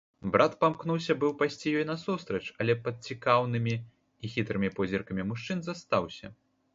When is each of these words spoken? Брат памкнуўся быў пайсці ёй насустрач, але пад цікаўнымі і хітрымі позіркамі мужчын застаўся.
Брат 0.33 0.53
памкнуўся 0.61 1.15
быў 1.23 1.33
пайсці 1.41 1.73
ёй 1.81 1.83
насустрач, 1.89 2.41
але 2.65 2.75
пад 2.87 2.95
цікаўнымі 3.11 3.75
і 4.23 4.31
хітрымі 4.37 4.69
позіркамі 4.81 5.27
мужчын 5.33 5.59
застаўся. 5.69 6.31